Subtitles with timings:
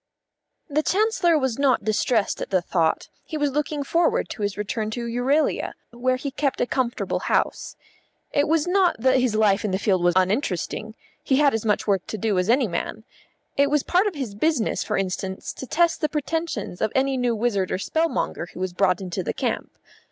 [0.67, 4.89] The Chancellor was not distressed at the thought; he was looking forward to his return
[4.89, 7.75] to Euralia, where he kept a comfortable house.
[8.33, 11.85] It was not that his life in the field was uninteresting; he had as much
[11.85, 13.03] work to do as any man.
[13.57, 17.35] It was part of his business, for instance, to test the pretentions of any new
[17.35, 19.69] wizard or spell monger who was brought into the camp.